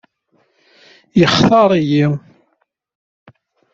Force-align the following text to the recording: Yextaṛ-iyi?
Yextaṛ-iyi? 1.19 2.07